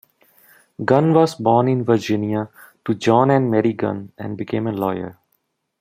[0.83, 2.49] Gunn was born in Virginia
[2.85, 5.19] to John and Mary Gunn and became a lawyer.